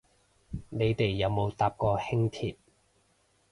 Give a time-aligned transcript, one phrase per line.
[0.69, 2.55] 你哋有冇搭過輕鐵